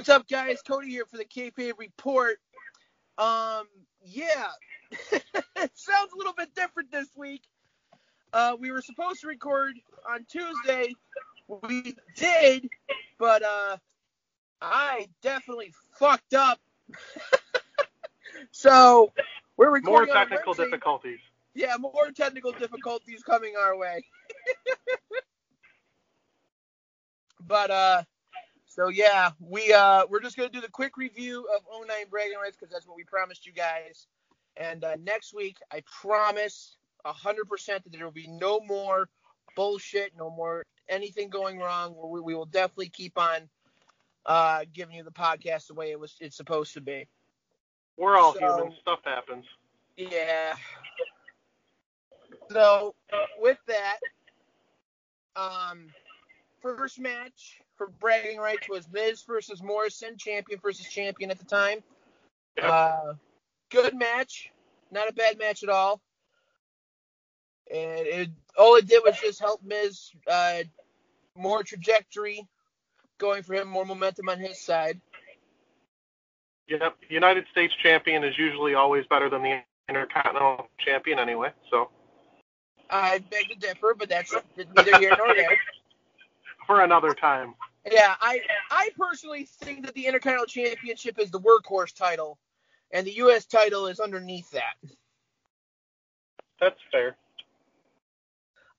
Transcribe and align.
What's 0.00 0.08
up, 0.08 0.26
guys? 0.26 0.62
Cody 0.66 0.88
here 0.88 1.04
for 1.04 1.18
the 1.18 1.26
Kayfabe 1.26 1.74
Report. 1.76 2.38
Um, 3.18 3.66
yeah, 4.02 4.46
it 5.12 5.70
sounds 5.74 6.12
a 6.14 6.16
little 6.16 6.32
bit 6.32 6.54
different 6.54 6.90
this 6.90 7.08
week. 7.14 7.42
Uh, 8.32 8.56
we 8.58 8.70
were 8.70 8.80
supposed 8.80 9.20
to 9.20 9.26
record 9.26 9.74
on 10.08 10.24
Tuesday. 10.24 10.94
We 11.68 11.96
did, 12.16 12.70
but 13.18 13.42
uh, 13.42 13.76
I 14.62 15.08
definitely 15.20 15.74
fucked 15.98 16.32
up. 16.32 16.58
so 18.52 19.12
we're 19.58 19.66
More 19.66 19.74
recording 19.74 20.16
on 20.16 20.28
technical 20.28 20.54
difficulties. 20.54 21.18
Yeah, 21.52 21.76
more 21.78 22.10
technical 22.16 22.52
difficulties 22.52 23.22
coming 23.22 23.52
our 23.60 23.76
way. 23.76 24.02
but 27.46 27.70
uh 27.70 28.02
so 28.72 28.86
yeah, 28.88 29.30
we 29.40 29.72
uh 29.72 30.06
we're 30.08 30.20
just 30.20 30.36
gonna 30.36 30.48
do 30.48 30.60
the 30.60 30.68
quick 30.70 30.96
review 30.96 31.44
of 31.56 31.62
09 31.86 31.88
bragging 32.08 32.38
rights 32.40 32.56
because 32.56 32.72
that's 32.72 32.86
what 32.86 32.96
we 32.96 33.02
promised 33.04 33.44
you 33.44 33.52
guys. 33.52 34.06
And 34.56 34.84
uh, 34.84 34.94
next 35.02 35.34
week, 35.34 35.56
I 35.72 35.82
promise 36.00 36.76
hundred 37.04 37.48
percent 37.48 37.82
that 37.82 37.92
there 37.92 38.04
will 38.04 38.12
be 38.12 38.28
no 38.28 38.60
more 38.60 39.08
bullshit, 39.56 40.12
no 40.16 40.30
more 40.30 40.64
anything 40.88 41.30
going 41.30 41.58
wrong. 41.58 41.96
We, 42.00 42.20
we 42.20 42.34
will 42.36 42.46
definitely 42.46 42.90
keep 42.90 43.18
on 43.18 43.48
uh 44.26 44.60
giving 44.72 44.94
you 44.96 45.02
the 45.02 45.10
podcast 45.10 45.66
the 45.66 45.74
way 45.74 45.90
it 45.90 45.98
was 45.98 46.14
it's 46.20 46.36
supposed 46.36 46.74
to 46.74 46.80
be. 46.80 47.08
We're 47.96 48.16
all 48.16 48.34
So- 48.34 48.38
human. 48.56 48.74
Stuff 48.80 49.00
happens. 49.04 49.46
Yeah. 49.96 50.54
So 52.50 52.94
with 53.38 53.58
that, 53.66 53.98
um, 55.36 55.86
first 56.60 56.98
match 56.98 57.60
for 57.76 57.88
bragging 58.00 58.38
rights 58.38 58.68
was 58.68 58.88
Miz 58.92 59.22
versus 59.22 59.62
Morrison, 59.62 60.16
champion 60.16 60.60
versus 60.62 60.86
champion 60.86 61.30
at 61.30 61.38
the 61.38 61.44
time. 61.44 61.78
Yep. 62.56 62.70
Uh, 62.70 63.12
good 63.70 63.96
match, 63.96 64.50
not 64.90 65.08
a 65.08 65.12
bad 65.12 65.38
match 65.38 65.62
at 65.62 65.68
all. 65.68 66.00
And 67.72 68.06
it 68.06 68.30
all 68.58 68.76
it 68.76 68.88
did 68.88 69.02
was 69.04 69.16
just 69.22 69.40
help 69.40 69.62
Miz 69.62 70.10
uh, 70.30 70.62
more 71.36 71.62
trajectory 71.62 72.46
going 73.18 73.42
for 73.42 73.54
him, 73.54 73.68
more 73.68 73.84
momentum 73.84 74.28
on 74.28 74.38
his 74.38 74.60
side. 74.60 75.00
Yep. 76.68 76.96
United 77.08 77.44
States 77.50 77.72
champion 77.82 78.24
is 78.24 78.36
usually 78.36 78.74
always 78.74 79.04
better 79.06 79.28
than 79.28 79.42
the 79.42 79.60
Intercontinental 79.88 80.68
champion 80.78 81.18
anyway. 81.18 81.50
So 81.70 81.90
I 82.90 83.18
beg 83.30 83.48
to 83.48 83.54
differ, 83.56 83.94
but 83.96 84.08
that's 84.08 84.34
neither 84.76 84.98
here 84.98 85.14
nor 85.16 85.34
there. 85.34 85.56
for 86.70 86.82
another 86.82 87.14
time. 87.14 87.54
Yeah, 87.90 88.14
I 88.20 88.38
I 88.70 88.90
personally 88.96 89.48
think 89.64 89.86
that 89.86 89.94
the 89.94 90.06
Intercontinental 90.06 90.46
Championship 90.46 91.18
is 91.18 91.32
the 91.32 91.40
workhorse 91.40 91.92
title, 91.92 92.38
and 92.92 93.04
the 93.04 93.16
U.S. 93.16 93.44
title 93.44 93.88
is 93.88 93.98
underneath 93.98 94.48
that. 94.52 94.76
That's 96.60 96.78
fair. 96.92 97.16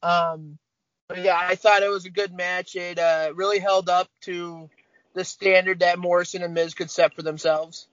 Um, 0.02 0.58
but 1.10 1.22
yeah, 1.22 1.38
I 1.38 1.56
thought 1.56 1.84
it 1.84 1.90
was 1.90 2.06
a 2.06 2.10
good 2.10 2.32
match. 2.32 2.78
It 2.78 2.98
uh, 2.98 3.34
really 3.36 3.60
held 3.60 3.90
up 3.90 4.08
to 4.22 4.70
the 5.14 5.26
standard 5.26 5.82
that 5.82 6.00
Morrison 6.00 6.44
and 6.44 6.54
Miz 6.54 6.74
could 6.74 6.90
set 6.90 7.14
for 7.14 7.24
themselves. 7.24 7.90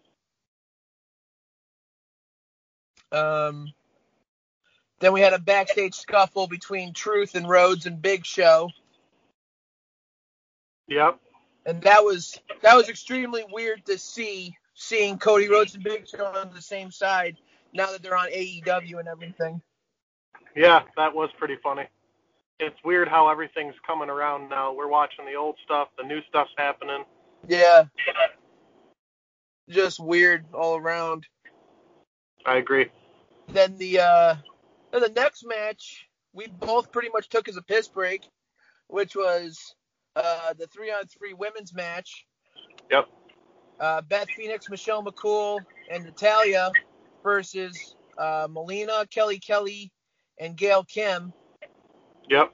Um, 3.11 3.73
then 5.01 5.13
we 5.13 5.23
had 5.23 5.33
a 5.33 5.41
backstage 5.41 5.95
scuffle 5.95 6.47
between 6.47 6.93
Truth 6.93 7.35
and 7.35 7.49
Rhodes 7.49 7.87
and 7.87 8.01
Big 8.01 8.25
Show. 8.25 8.71
Yep. 10.89 11.21
and 11.67 11.83
that 11.83 12.03
was 12.03 12.39
that 12.63 12.75
was 12.75 12.89
extremely 12.89 13.45
weird 13.51 13.85
to 13.87 13.99
see 13.99 14.57
seeing 14.75 15.19
Cody 15.19 15.49
Rhodes 15.49 15.75
and 15.75 15.85
Big 15.85 16.09
Show 16.09 16.25
on 16.25 16.51
the 16.55 16.63
same 16.63 16.91
side 16.91 17.37
now 17.73 17.91
that 17.93 18.03
they're 18.03 18.17
on 18.17 18.29
AEW 18.31 18.99
and 18.99 19.09
everything. 19.09 19.61
Yeah, 20.57 20.83
that 20.97 21.15
was 21.15 21.31
pretty 21.39 21.57
funny. 21.63 21.85
It's 22.59 22.77
weird 22.85 23.09
how 23.09 23.29
everything's 23.29 23.75
coming 23.87 24.09
around 24.09 24.49
now. 24.49 24.73
We're 24.73 24.89
watching 24.89 25.27
the 25.27 25.35
old 25.35 25.57
stuff, 25.65 25.89
the 25.97 26.05
new 26.05 26.21
stuff's 26.29 26.51
happening. 26.57 27.05
Yeah. 27.47 27.85
Just 29.69 30.01
weird 30.01 30.47
all 30.55 30.77
around. 30.77 31.27
I 32.47 32.57
agree. 32.57 32.87
Then 33.49 33.77
the 33.77 34.01
uh 34.01 34.35
then 34.93 35.03
the 35.03 35.11
next 35.11 35.45
match 35.47 36.07
we 36.33 36.47
both 36.47 36.91
pretty 36.93 37.11
much 37.13 37.29
took 37.29 37.49
as 37.49 37.57
a 37.57 37.63
piss 37.63 37.89
break, 37.89 38.23
which 38.89 39.15
was 39.15 39.75
uh 40.17 40.53
the 40.55 40.67
three 40.67 40.91
on 40.91 41.07
three 41.07 41.33
women's 41.33 41.75
match. 41.75 42.27
Yep. 42.91 43.09
Uh 43.81 44.01
Beth 44.03 44.29
Phoenix, 44.37 44.69
Michelle 44.69 45.05
McCool, 45.05 45.61
and 45.91 46.05
Natalya 46.05 46.73
versus 47.23 47.95
uh 48.17 48.49
Melina, 48.51 49.07
Kelly 49.11 49.39
Kelly, 49.39 49.93
and 50.39 50.57
Gail 50.57 50.85
Kim. 50.85 51.33
Yep. 52.29 52.53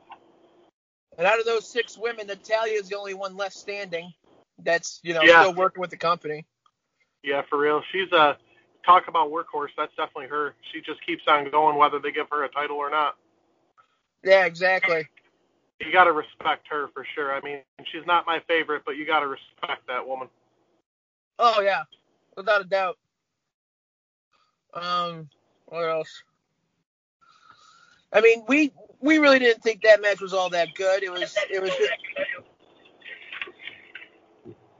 And 1.17 1.27
out 1.27 1.39
of 1.39 1.47
those 1.47 1.69
six 1.71 1.97
women, 1.97 2.27
Natalya 2.27 2.75
is 2.75 2.89
the 2.89 2.99
only 2.99 3.15
one 3.15 3.37
left 3.37 3.55
standing. 3.55 4.13
That's 4.59 5.01
you 5.03 5.15
know 5.15 5.23
Yeah. 5.23 5.43
still 5.43 5.55
working 5.55 5.81
with 5.81 5.91
the 5.91 5.97
company. 5.97 6.47
Yeah, 7.23 7.43
for 7.49 7.59
real. 7.59 7.83
She's 7.91 8.13
a 8.13 8.37
talk 8.85 9.09
about 9.09 9.31
workhorse. 9.31 9.71
That's 9.77 9.95
definitely 9.97 10.29
her. 10.29 10.55
She 10.73 10.81
just 10.81 11.05
keeps 11.07 11.23
on 11.27 11.51
going 11.51 11.77
whether 11.77 11.99
they 11.99 12.13
give 12.13 12.29
her 12.31 12.45
a 12.45 12.49
title 12.49 12.77
or 12.77 12.91
not. 12.91 13.17
Yeah, 14.23 14.45
exactly. 14.47 15.07
You 15.81 15.93
got 15.93 16.05
to 16.05 16.13
respect 16.13 16.67
her 16.71 16.89
for 16.95 17.07
sure. 17.15 17.35
I 17.35 17.41
mean, 17.41 17.59
she's 17.93 18.07
not 18.07 18.27
my 18.27 18.41
favorite, 18.47 18.83
but 18.87 18.97
you 18.97 19.07
got 19.07 19.21
to 19.21 19.27
respect 19.27 19.87
that 19.89 20.07
woman. 20.07 20.29
Oh 21.39 21.61
yeah, 21.61 21.83
without 22.37 22.61
a 22.61 22.65
doubt. 22.65 22.99
Um, 24.73 25.29
what 25.67 25.89
else? 25.89 26.23
I 28.13 28.21
mean, 28.21 28.45
we 28.49 28.73
we 29.01 29.19
really 29.19 29.41
didn't 29.41 29.63
think 29.63 29.83
that 29.83 30.01
match 30.01 30.21
was 30.21 30.33
all 30.33 30.49
that 30.51 30.75
good. 30.75 31.03
It 31.03 31.11
was 31.13 31.37
it 31.51 31.61
was 31.61 31.71
just 31.71 31.93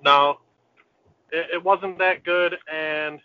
No, 0.05 0.39
it, 1.33 1.47
it 1.55 1.65
wasn't 1.65 1.99
that 1.99 2.25
good, 2.25 2.57
and 2.73 3.21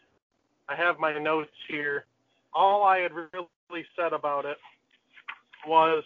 I 0.69 0.75
have 0.75 0.97
my 0.97 1.17
notes 1.19 1.51
here. 1.67 2.05
All 2.53 2.83
I 2.83 2.99
had 2.99 3.11
really 3.13 3.85
said 3.95 4.13
about 4.13 4.45
it 4.45 4.57
was 5.67 6.03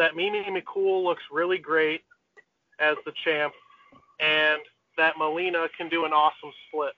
that 0.00 0.16
Mimi 0.16 0.42
McCool 0.44 1.04
looks 1.04 1.22
really 1.30 1.58
great 1.58 2.00
as 2.78 2.96
the 3.04 3.12
champ, 3.22 3.52
and 4.18 4.58
that 4.96 5.18
Melina 5.18 5.66
can 5.76 5.90
do 5.90 6.06
an 6.06 6.12
awesome 6.12 6.52
split. 6.66 6.94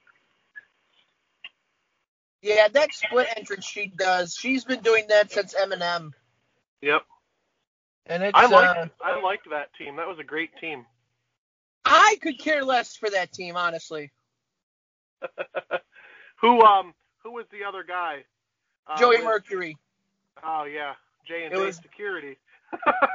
yeah 2.41 2.69
that 2.69 2.93
split 2.93 3.27
entrance 3.35 3.65
she 3.65 3.87
does. 3.87 4.35
She's 4.39 4.63
been 4.63 4.79
doing 4.79 5.07
that 5.09 5.33
since 5.33 5.53
MNM, 5.53 6.13
Yep, 6.81 7.03
and 8.05 8.23
it's 8.23 8.31
I 8.33 8.45
liked 8.45 8.77
uh, 8.77 8.87
I 9.03 9.21
liked 9.21 9.49
that 9.49 9.73
team. 9.77 9.97
That 9.97 10.07
was 10.07 10.19
a 10.19 10.23
great 10.23 10.51
team. 10.61 10.85
I 11.83 12.15
could 12.21 12.39
care 12.39 12.63
less 12.63 12.95
for 12.95 13.09
that 13.09 13.33
team 13.33 13.57
honestly. 13.57 14.13
who 16.39 16.61
um 16.61 16.93
who 17.21 17.33
was 17.33 17.45
the 17.51 17.65
other 17.67 17.83
guy? 17.83 18.23
Uh, 18.87 18.97
Joey 18.97 19.17
with- 19.17 19.25
Mercury. 19.25 19.77
Oh 20.41 20.63
yeah, 20.63 20.93
J 21.27 21.45
and 21.45 21.53
J 21.53 21.71
Security. 21.73 22.37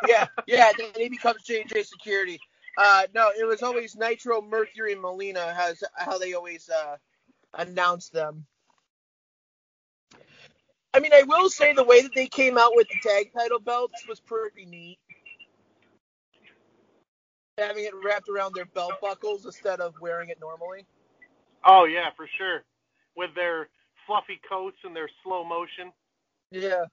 Yeah, 0.07 0.27
yeah. 0.47 0.73
Then 0.77 0.89
he 0.97 1.09
becomes 1.09 1.43
J 1.43 1.63
and 1.63 1.71
J 1.71 1.83
Security. 1.83 2.39
Uh, 2.77 3.03
no, 3.15 3.31
it 3.39 3.45
was 3.45 3.63
always 3.63 3.97
Nitro, 3.97 4.41
Mercury, 4.41 4.93
and 4.93 5.03
Melina. 5.03 5.53
Has 5.55 5.83
how 5.97 6.19
they 6.19 6.35
always 6.35 6.69
uh, 6.71 6.97
announce 7.55 8.09
them. 8.09 8.47
I 10.95 11.01
mean, 11.01 11.13
I 11.13 11.23
will 11.23 11.51
say 11.51 11.75
the 11.75 11.85
way 11.85 12.03
that 12.03 12.15
they 12.15 12.27
came 12.27 12.57
out 12.57 12.73
with 12.75 12.89
the 12.89 13.09
tag 13.09 13.33
title 13.33 13.61
belts 13.61 14.07
was 14.09 14.21
pretty 14.21 14.65
neat. 14.65 14.99
Having 17.59 17.85
it 17.85 17.93
wrapped 18.05 18.29
around 18.29 18.55
their 18.55 18.67
belt 18.67 18.95
buckles 19.03 19.45
instead 19.45 19.81
of 19.81 19.95
wearing 20.01 20.31
it 20.31 20.39
normally. 20.41 20.87
Oh 21.65 21.85
yeah, 21.85 22.11
for 22.17 22.29
sure. 22.39 22.63
With 23.17 23.35
their 23.35 23.69
fluffy 24.07 24.41
coats 24.49 24.79
and 24.85 24.95
their 24.95 25.11
slow 25.23 25.45
motion. 25.45 25.93
Yeah. 26.51 26.85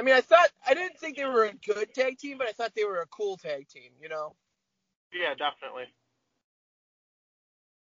I 0.00 0.02
mean, 0.02 0.14
I 0.14 0.22
thought 0.22 0.48
I 0.66 0.72
didn't 0.72 0.98
think 0.98 1.18
they 1.18 1.26
were 1.26 1.44
a 1.44 1.52
good 1.52 1.92
tag 1.94 2.16
team, 2.16 2.38
but 2.38 2.48
I 2.48 2.52
thought 2.52 2.72
they 2.74 2.86
were 2.86 3.02
a 3.02 3.06
cool 3.08 3.36
tag 3.36 3.68
team. 3.68 3.90
You 4.00 4.08
know. 4.08 4.34
Yeah, 5.12 5.34
definitely. 5.34 5.84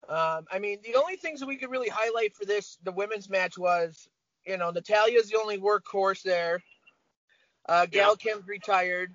Um, 0.07 0.45
I 0.53 0.59
mean, 0.59 0.81
the 0.85 0.97
only 0.97 1.17
things 1.17 1.41
that 1.41 1.47
we 1.47 1.57
could 1.57 1.71
really 1.71 1.89
highlight 1.89 2.37
for 2.37 2.45
this, 2.45 2.77
the 2.85 2.93
women's 2.93 3.31
match 3.31 3.57
was, 3.57 4.07
you 4.47 4.59
know, 4.59 4.71
Natalya's 4.71 5.31
the 5.31 5.39
only 5.39 5.59
workhorse 5.59 6.23
there. 6.23 6.63
Uh, 7.67 7.87
Gail 7.87 8.17
Kim's 8.17 8.47
retired. 8.47 9.15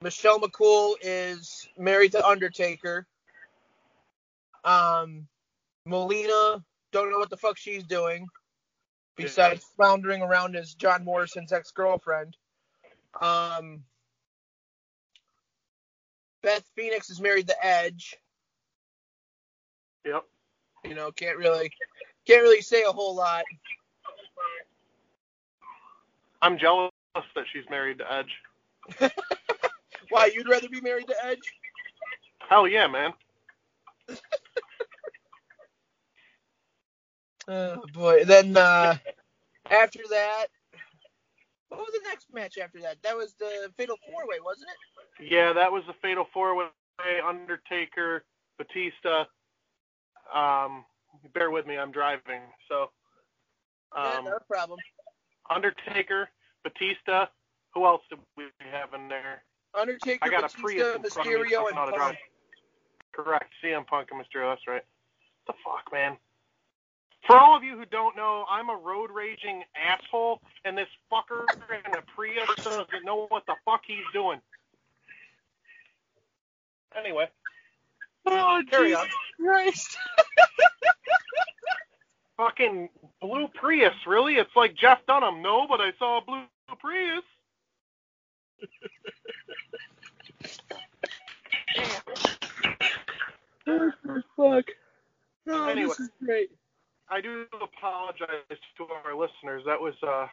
Michelle 0.00 0.40
McCool 0.40 0.94
is 1.02 1.68
married 1.76 2.12
to 2.12 2.26
Undertaker. 2.26 3.06
Um, 4.64 5.26
Melina, 5.84 6.64
don't 6.92 7.10
know 7.10 7.18
what 7.18 7.28
the 7.28 7.36
fuck 7.36 7.58
she's 7.58 7.84
doing, 7.84 8.26
besides 9.16 9.64
floundering 9.76 10.22
around 10.22 10.56
as 10.56 10.74
John 10.74 11.04
Morrison's 11.04 11.52
ex-girlfriend. 11.52 12.36
Um, 13.20 13.82
Beth 16.42 16.64
Phoenix 16.76 17.10
is 17.10 17.20
married 17.20 17.48
to 17.48 17.66
Edge. 17.66 18.16
Yep. 20.04 20.24
You 20.84 20.94
know, 20.94 21.10
can't 21.10 21.38
really 21.38 21.70
can't 22.26 22.42
really 22.42 22.60
say 22.60 22.84
a 22.84 22.92
whole 22.92 23.16
lot. 23.16 23.44
I'm 26.42 26.58
jealous 26.58 26.92
that 27.14 27.44
she's 27.52 27.64
married 27.70 27.98
to 27.98 28.12
Edge. 28.12 29.10
Why 30.10 30.30
you'd 30.32 30.48
rather 30.48 30.68
be 30.68 30.80
married 30.80 31.08
to 31.08 31.14
Edge? 31.24 31.52
Hell 32.48 32.68
yeah, 32.68 32.86
man. 32.86 33.12
Oh 37.48 37.82
boy. 37.92 38.24
Then 38.24 38.56
uh, 38.56 38.96
after 39.70 40.00
that, 40.10 40.46
what 41.68 41.80
was 41.80 41.92
the 41.92 42.08
next 42.08 42.26
match 42.32 42.58
after 42.58 42.80
that? 42.82 43.02
That 43.02 43.16
was 43.16 43.34
the 43.38 43.70
Fatal 43.76 43.96
Four 44.10 44.26
Way, 44.28 44.36
wasn't 44.44 44.68
it? 44.70 45.30
Yeah, 45.32 45.52
that 45.52 45.70
was 45.72 45.82
the 45.86 45.94
Fatal 46.02 46.26
Four 46.32 46.56
Way. 46.56 46.66
Undertaker, 47.26 48.24
Batista. 48.58 49.24
Um, 50.34 50.84
bear 51.34 51.50
with 51.50 51.66
me, 51.66 51.76
I'm 51.78 51.92
driving. 51.92 52.40
So. 52.68 52.90
yeah, 53.96 54.18
Um, 54.18 54.24
no 54.24 54.38
problem. 54.48 54.78
Undertaker, 55.50 56.28
Batista. 56.64 57.26
Who 57.74 57.84
else 57.86 58.02
did 58.10 58.18
we 58.36 58.44
have 58.72 58.94
in 58.94 59.08
there? 59.08 59.42
Undertaker, 59.78 60.24
I 60.24 60.28
got 60.30 60.44
a 60.52 60.56
Prius 60.58 60.96
Batista, 60.96 61.22
front 61.22 61.34
of 61.34 61.42
me, 61.42 61.50
so 61.52 61.66
and 61.68 61.76
know 61.76 61.80
how 61.82 61.86
to 61.86 61.92
Punk. 61.96 62.16
Correct. 63.14 63.52
CM 63.62 63.86
Punk 63.86 64.08
and 64.12 64.20
Mysterio. 64.20 64.52
That's 64.52 64.66
right. 64.66 64.82
the 65.46 65.52
fuck, 65.64 65.92
man? 65.92 66.16
For 67.26 67.36
all 67.38 67.56
of 67.56 67.64
you 67.64 67.78
who 67.78 67.86
don't 67.86 68.16
know, 68.16 68.44
I'm 68.50 68.70
a 68.70 68.76
road 68.76 69.10
raging 69.14 69.64
asshole, 69.76 70.40
and 70.64 70.78
this 70.78 70.88
fucker 71.12 71.46
in 71.86 71.94
a 71.94 72.02
Prius 72.16 72.50
doesn't 72.64 73.04
know 73.04 73.26
what 73.28 73.44
the 73.46 73.56
fuck 73.64 73.82
he's 73.86 74.04
doing. 74.12 74.40
Anyway, 76.98 77.26
Oh, 78.26 78.62
Carry 78.70 78.94
Jesus 78.94 79.08
Christ. 79.40 79.98
fucking 82.38 82.90
blue 83.22 83.48
Prius, 83.54 83.94
really? 84.06 84.34
It's 84.36 84.50
like 84.56 84.76
Jeff 84.76 84.98
Dunham. 85.08 85.42
No, 85.42 85.66
but 85.68 85.80
I 85.80 85.92
saw 85.98 86.18
a 86.18 86.24
blue 86.24 86.44
Prius. 86.80 87.24
Oh, 93.68 93.92
fuck. 94.36 94.64
Oh, 95.48 95.68
Anyway. 95.68 95.94
this 95.98 96.00
is 96.00 96.10
great. 96.24 96.50
I 97.10 97.20
do 97.20 97.46
apologize 97.62 98.58
to 98.78 98.84
our 99.04 99.14
listeners. 99.14 99.62
That 99.66 99.80
was, 99.80 99.94
uh, 100.06 100.26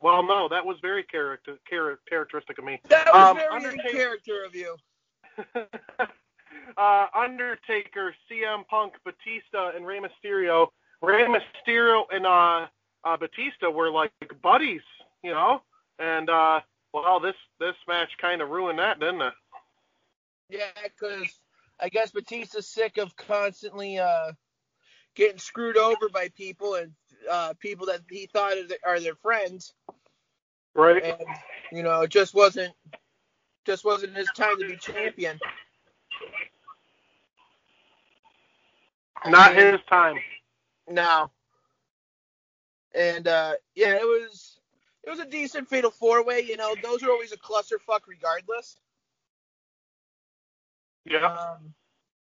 well, 0.00 0.22
no, 0.22 0.48
that 0.48 0.64
was 0.64 0.76
very 0.82 1.02
character, 1.02 1.58
char- 1.68 1.98
characteristic 2.08 2.58
of 2.58 2.64
me. 2.64 2.80
That 2.88 3.06
was 3.12 3.30
Um, 3.30 3.36
very 3.36 3.48
Undertaker- 3.48 3.90
character 3.90 4.44
of 4.44 4.54
you. 4.54 4.76
uh, 6.76 7.06
Undertaker, 7.14 8.14
CM 8.30 8.66
Punk, 8.68 8.94
Batista, 9.04 9.70
and 9.76 9.86
Rey 9.86 10.00
Mysterio. 10.00 10.68
Rey 11.02 11.26
Mysterio 11.26 12.04
and 12.12 12.26
uh, 12.26 12.66
uh, 13.04 13.16
Batista 13.16 13.70
were 13.70 13.90
like 13.90 14.12
buddies, 14.42 14.82
you 15.22 15.32
know. 15.32 15.62
And 15.98 16.28
uh, 16.30 16.60
well, 16.92 17.20
this 17.20 17.34
this 17.58 17.74
match 17.88 18.10
kind 18.20 18.42
of 18.42 18.50
ruined 18.50 18.78
that, 18.78 19.00
didn't 19.00 19.22
it? 19.22 19.32
Yeah, 20.50 20.70
because 20.84 21.40
I 21.80 21.88
guess 21.88 22.10
Batista's 22.10 22.66
sick 22.68 22.98
of 22.98 23.16
constantly 23.16 23.98
uh, 23.98 24.32
getting 25.14 25.38
screwed 25.38 25.76
over 25.76 26.08
by 26.08 26.28
people 26.36 26.74
and 26.74 26.92
uh, 27.30 27.54
people 27.60 27.86
that 27.86 28.00
he 28.10 28.26
thought 28.26 28.56
are 28.56 28.66
their- 28.66 28.78
are 28.84 29.00
their 29.00 29.14
friends, 29.16 29.74
Right. 30.74 31.02
and 31.04 31.22
you 31.72 31.82
know, 31.82 32.02
it 32.02 32.10
just 32.10 32.34
wasn't 32.34 32.74
just 33.66 33.84
wasn't 33.84 34.16
his 34.16 34.28
time 34.36 34.58
to 34.58 34.68
be 34.68 34.76
champion. 34.76 35.38
Not 39.26 39.54
his 39.54 39.80
time. 39.88 40.16
No. 40.88 41.30
And 42.94 43.28
uh, 43.28 43.54
yeah, 43.74 43.94
it 43.94 44.04
was 44.04 44.58
it 45.04 45.10
was 45.10 45.20
a 45.20 45.26
decent 45.26 45.68
fatal 45.68 45.90
four 45.90 46.24
way. 46.24 46.40
You 46.40 46.56
know, 46.56 46.74
those 46.82 47.02
are 47.02 47.10
always 47.10 47.32
a 47.32 47.36
clusterfuck 47.36 48.00
regardless. 48.08 48.78
Yeah. 51.04 51.26
Um, 51.34 51.74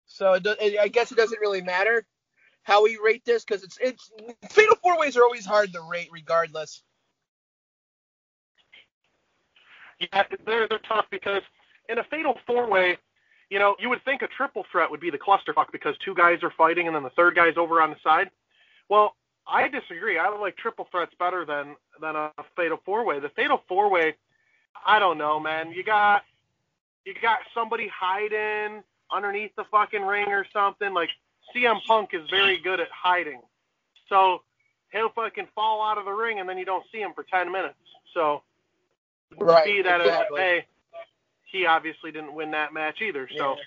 so 0.06 0.34
it, 0.34 0.46
I 0.80 0.88
guess 0.88 1.12
it 1.12 1.16
doesn't 1.16 1.40
really 1.40 1.62
matter 1.62 2.06
how 2.68 2.84
we 2.84 2.98
rate 3.02 3.24
this 3.24 3.44
because 3.44 3.64
it's 3.64 3.78
it's 3.80 4.12
fatal 4.50 4.76
four 4.82 4.98
ways 4.98 5.16
are 5.16 5.22
always 5.22 5.46
hard 5.46 5.72
to 5.72 5.80
rate 5.90 6.10
regardless. 6.12 6.82
Yeah, 9.98 10.24
they're 10.44 10.68
they're 10.68 10.78
tough 10.86 11.06
because 11.10 11.42
in 11.88 11.98
a 11.98 12.04
fatal 12.04 12.38
four 12.46 12.68
way, 12.68 12.98
you 13.48 13.58
know, 13.58 13.74
you 13.80 13.88
would 13.88 14.04
think 14.04 14.20
a 14.20 14.28
triple 14.28 14.66
threat 14.70 14.90
would 14.90 15.00
be 15.00 15.10
the 15.10 15.18
clusterfuck 15.18 15.72
because 15.72 15.96
two 16.04 16.14
guys 16.14 16.42
are 16.42 16.52
fighting 16.56 16.86
and 16.86 16.94
then 16.94 17.02
the 17.02 17.10
third 17.10 17.34
guy's 17.34 17.56
over 17.56 17.80
on 17.80 17.90
the 17.90 17.96
side. 18.04 18.30
Well, 18.90 19.16
I 19.46 19.68
disagree. 19.68 20.18
I 20.18 20.28
like 20.28 20.56
triple 20.58 20.86
threats 20.90 21.12
better 21.18 21.46
than 21.46 21.74
than 22.02 22.16
a 22.16 22.30
fatal 22.54 22.80
four 22.84 23.04
way. 23.04 23.18
The 23.18 23.30
fatal 23.30 23.62
four 23.66 23.90
way, 23.90 24.14
I 24.86 24.98
don't 24.98 25.16
know, 25.16 25.40
man. 25.40 25.72
You 25.72 25.82
got 25.82 26.22
you 27.06 27.14
got 27.22 27.38
somebody 27.54 27.88
hiding 27.88 28.82
underneath 29.10 29.52
the 29.56 29.64
fucking 29.70 30.02
ring 30.02 30.28
or 30.28 30.46
something. 30.52 30.92
Like 30.92 31.08
CM 31.54 31.80
Punk 31.86 32.10
is 32.12 32.28
very 32.30 32.58
good 32.58 32.80
at 32.80 32.88
hiding, 32.90 33.40
so 34.08 34.42
he'll 34.92 35.10
fucking 35.10 35.48
fall 35.54 35.82
out 35.82 35.98
of 35.98 36.04
the 36.04 36.12
ring 36.12 36.40
and 36.40 36.48
then 36.48 36.58
you 36.58 36.64
don't 36.64 36.84
see 36.92 36.98
him 36.98 37.12
for 37.14 37.24
ten 37.24 37.50
minutes. 37.52 37.78
So 38.14 38.42
Right, 39.36 39.64
see 39.64 39.82
that 39.82 40.00
exactly. 40.00 40.64
he 41.44 41.66
obviously 41.66 42.12
didn't 42.12 42.34
win 42.34 42.52
that 42.52 42.72
match 42.72 43.00
either. 43.02 43.28
So 43.36 43.56
Yeah. 43.56 43.62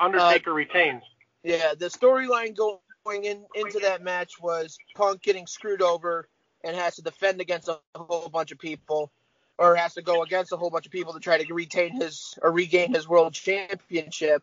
Undertaker 0.00 0.52
retains. 0.52 1.02
Yeah, 1.42 1.74
the 1.74 1.86
storyline 1.86 2.56
going 2.56 3.24
in 3.24 3.44
into 3.54 3.78
that 3.80 4.02
match 4.02 4.40
was 4.40 4.76
Punk 4.96 5.22
getting 5.22 5.46
screwed 5.46 5.82
over 5.82 6.28
and 6.64 6.74
has 6.74 6.96
to 6.96 7.02
defend 7.02 7.40
against 7.40 7.68
a 7.68 7.78
whole 7.94 8.28
bunch 8.28 8.50
of 8.50 8.58
people, 8.58 9.12
or 9.58 9.76
has 9.76 9.94
to 9.94 10.02
go 10.02 10.22
against 10.22 10.52
a 10.52 10.56
whole 10.56 10.70
bunch 10.70 10.86
of 10.86 10.92
people 10.92 11.12
to 11.12 11.20
try 11.20 11.42
to 11.42 11.54
retain 11.54 11.94
his 12.00 12.36
or 12.42 12.50
regain 12.50 12.92
his 12.94 13.06
world 13.06 13.34
championship. 13.34 14.42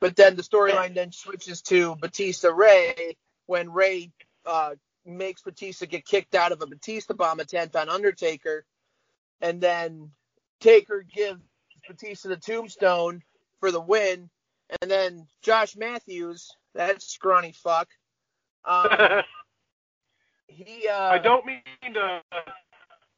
But 0.00 0.16
then 0.16 0.36
the 0.36 0.42
storyline 0.42 0.94
then 0.94 1.12
switches 1.12 1.62
to 1.62 1.96
Batista 1.96 2.50
Rey 2.50 3.16
when 3.46 3.72
Rey 3.72 4.12
uh, 4.46 4.74
makes 5.04 5.42
Batista 5.42 5.86
get 5.86 6.06
kicked 6.06 6.34
out 6.34 6.52
of 6.52 6.62
a 6.62 6.66
Batista 6.66 7.14
bomb 7.14 7.40
attempt 7.40 7.74
on 7.74 7.88
Undertaker, 7.88 8.64
and 9.40 9.60
then 9.60 10.10
Taker 10.60 11.02
gives 11.02 11.40
Batista 11.88 12.28
the 12.28 12.36
tombstone 12.36 13.22
for 13.58 13.72
the 13.72 13.80
win, 13.80 14.30
and 14.80 14.90
then 14.90 15.26
Josh 15.42 15.76
Matthews, 15.76 16.50
that 16.74 17.02
scrawny 17.02 17.52
fuck, 17.52 17.88
um, 18.64 18.88
he 20.46 20.88
uh, 20.88 21.10
I 21.10 21.18
don't 21.18 21.46
mean 21.46 21.62
to. 21.94 22.20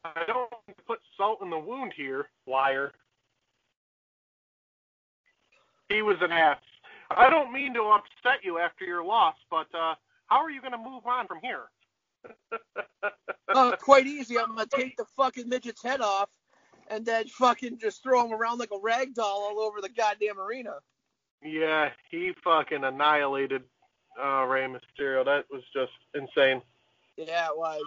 I 0.02 0.24
don't 0.26 0.50
mean 0.66 0.76
to 0.76 0.82
put 0.86 1.00
salt 1.16 1.40
in 1.42 1.50
the 1.50 1.58
wound 1.58 1.92
here, 1.94 2.28
liar. 2.46 2.92
He 5.88 6.02
was 6.02 6.16
an 6.20 6.30
ass. 6.30 6.58
I 7.10 7.28
don't 7.28 7.52
mean 7.52 7.74
to 7.74 7.82
upset 7.82 8.44
you 8.44 8.58
after 8.58 8.84
your 8.84 9.04
loss, 9.04 9.34
but 9.50 9.66
uh, 9.74 9.94
how 10.26 10.42
are 10.42 10.50
you 10.50 10.60
going 10.60 10.72
to 10.72 10.78
move 10.78 11.06
on 11.06 11.26
from 11.26 11.38
here? 11.42 11.64
uh, 13.54 13.76
quite 13.76 14.06
easy. 14.06 14.38
I'm 14.38 14.48
gonna 14.48 14.66
take 14.66 14.96
the 14.98 15.06
fucking 15.16 15.48
midget's 15.48 15.82
head 15.82 16.02
off, 16.02 16.28
and 16.88 17.04
then 17.04 17.26
fucking 17.28 17.78
just 17.78 18.02
throw 18.02 18.26
him 18.26 18.32
around 18.32 18.58
like 18.58 18.70
a 18.72 18.78
rag 18.78 19.14
doll 19.14 19.48
all 19.50 19.60
over 19.60 19.80
the 19.80 19.88
goddamn 19.88 20.38
arena. 20.38 20.74
yeah, 21.42 21.90
he 22.10 22.32
fucking 22.44 22.84
annihilated 22.84 23.62
uh, 24.22 24.44
Rey 24.44 24.66
Mysterio. 24.66 25.24
That 25.24 25.46
was 25.50 25.62
just 25.72 25.92
insane. 26.14 26.60
Yeah, 27.16 27.46
it 27.46 27.56
was. 27.56 27.82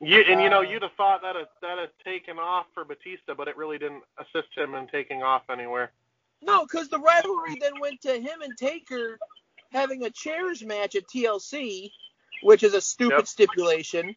You, 0.00 0.20
and 0.28 0.40
you 0.40 0.48
know, 0.48 0.60
Uh, 0.60 0.62
you'd 0.62 0.82
have 0.82 0.92
thought 0.96 1.22
that 1.22 1.36
had, 1.36 1.48
that 1.60 1.78
had 1.78 1.90
taken 2.04 2.38
off 2.38 2.66
for 2.72 2.84
Batista, 2.84 3.34
but 3.36 3.48
it 3.48 3.56
really 3.56 3.78
didn't 3.78 4.04
assist 4.18 4.48
him 4.56 4.74
in 4.74 4.86
taking 4.88 5.22
off 5.22 5.42
anywhere. 5.50 5.92
No, 6.42 6.66
because 6.66 6.88
the 6.88 7.00
rivalry 7.00 7.56
then 7.60 7.80
went 7.80 8.02
to 8.02 8.14
him 8.20 8.42
and 8.42 8.56
Taker 8.56 9.20
having 9.72 10.04
a 10.04 10.10
chairs 10.10 10.62
match 10.64 10.94
at 10.96 11.08
TLC, 11.08 11.90
which 12.42 12.62
is 12.62 12.74
a 12.74 12.80
stupid 12.80 13.12
Yep. 13.12 13.28
stipulation. 13.28 14.16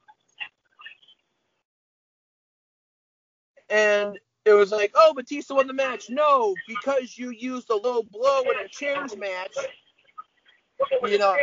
And 3.69 4.19
it 4.45 4.53
was 4.53 4.71
like, 4.71 4.91
oh, 4.95 5.13
Batista 5.13 5.55
won 5.55 5.67
the 5.67 5.73
match. 5.73 6.09
No, 6.09 6.55
because 6.67 7.17
you 7.17 7.31
used 7.31 7.69
a 7.69 7.75
low 7.75 8.03
blow 8.03 8.41
in 8.51 8.59
a 8.59 8.67
chairs 8.69 9.15
match, 9.17 9.55
you 11.03 11.17
know, 11.17 11.37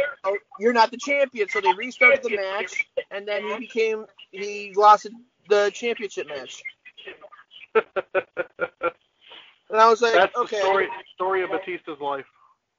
you're 0.59 0.73
not 0.75 0.91
the 0.91 0.99
champion. 0.99 1.49
So 1.49 1.61
they 1.61 1.73
restarted 1.73 2.23
the 2.23 2.31
match, 2.31 2.87
and 3.11 3.27
then 3.29 3.45
he 3.45 3.57
became, 3.57 4.07
he 4.33 4.73
lost 4.77 5.07
the 5.49 5.71
championship 5.75 6.29
match. 6.29 6.65
And 9.71 9.81
I 9.81 9.89
was 9.89 10.01
like, 10.01 10.15
That's 10.15 10.35
okay. 10.37 10.57
the 10.57 10.63
story 10.63 10.89
story 11.15 11.43
of 11.43 11.51
Batista's 11.51 12.01
life. 12.01 12.25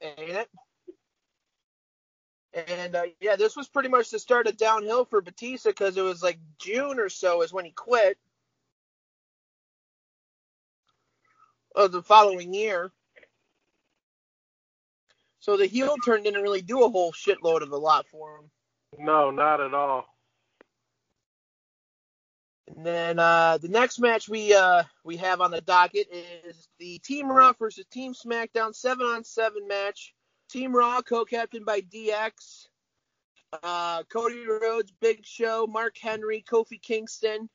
ain't 0.02 0.18
it? 0.18 0.50
And 2.54 2.96
uh, 2.96 3.04
yeah, 3.22 3.36
this 3.36 3.56
was 3.56 3.68
pretty 3.68 3.90
much 3.90 4.10
the 4.10 4.18
start 4.18 4.48
of 4.48 4.58
downhill 4.58 5.06
for 5.06 5.22
Batista 5.22 5.70
because 5.70 5.98
it 5.98 6.02
was 6.02 6.24
like 6.24 6.40
June 6.60 7.00
or 7.00 7.10
so 7.10 7.44
is 7.44 7.54
when 7.54 7.66
he 7.66 7.72
quit. 7.72 8.18
Of 11.76 11.92
the 11.92 12.02
following 12.02 12.54
year. 12.54 12.92
So 15.40 15.56
the 15.56 15.68
heel 15.68 15.96
turn 16.04 16.24
didn't 16.24 16.42
really 16.42 16.64
do 16.64 16.84
a 16.84 16.90
whole 16.90 17.14
shitload 17.14 17.62
of 17.62 17.72
a 17.72 17.78
lot 17.78 18.08
for 18.08 18.38
him. 18.38 18.50
No, 18.98 19.30
not 19.30 19.62
at 19.62 19.74
all. 19.74 20.06
And 22.76 22.86
then 22.86 23.20
uh, 23.20 23.58
the 23.58 23.68
next 23.68 24.00
match 24.00 24.30
we 24.30 24.54
uh, 24.54 24.84
we 25.04 25.18
have 25.18 25.42
on 25.42 25.52
the 25.52 25.62
docket 25.62 26.08
is 26.12 26.68
the 26.78 27.00
Team 27.00 27.32
Raw 27.32 27.54
versus 27.58 27.86
Team 27.92 28.14
SmackDown 28.14 28.76
seven 28.76 29.06
on 29.06 29.24
seven 29.24 29.68
match. 29.68 30.14
Team 30.50 30.76
Raw 30.76 31.02
co-captained 31.02 31.66
by 31.66 31.82
DX, 31.82 32.68
uh, 33.62 34.04
Cody 34.12 34.46
Rhodes, 34.48 34.92
Big 35.00 35.26
Show, 35.26 35.68
Mark 35.68 35.96
Henry, 36.00 36.44
Kofi 36.50 36.82
Kingston, 36.82 37.50